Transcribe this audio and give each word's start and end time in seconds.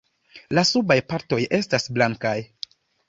La 0.57 0.61
subaj 0.69 0.97
partoj 1.13 1.39
estas 1.59 1.89
blankaj. 1.99 2.37